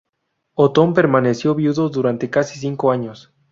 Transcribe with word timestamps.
Otón 0.55 0.95
permaneció 0.95 1.53
viudo 1.53 1.87
durante 1.89 2.31
casi 2.31 2.57
cinco 2.57 2.89
años. 2.89 3.31